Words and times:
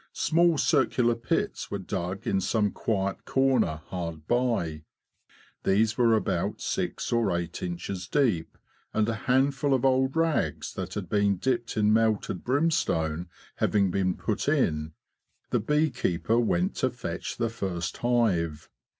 Small 0.13 0.57
circular 0.57 1.13
pits 1.13 1.69
were 1.69 1.77
dug 1.77 2.25
in 2.25 2.41
some 2.41 2.71
quiet 2.71 3.23
corner 3.23 3.81
hard 3.89 4.27
by. 4.27 4.81
These 5.63 5.95
were 5.95 6.15
about 6.15 6.59
six 6.59 7.11
or 7.11 7.37
eight 7.37 7.61
inches 7.61 8.07
deep, 8.07 8.57
and 8.95 9.07
a 9.07 9.13
handful 9.29 9.75
of 9.75 9.85
old 9.85 10.15
rags 10.15 10.73
that 10.73 10.95
had 10.95 11.07
been 11.07 11.37
dipped 11.37 11.77
in 11.77 11.93
melted 11.93 12.43
brimstone 12.43 13.29
having 13.57 13.91
been 13.91 14.15
put 14.17 14.47
in, 14.49 14.93
the 15.51 15.59
bee 15.59 15.91
keeper 15.91 16.39
went 16.39 16.73
to 16.77 16.89
fetch 16.89 17.37
the 17.37 17.49
first 17.51 17.97
hive. 17.97 18.71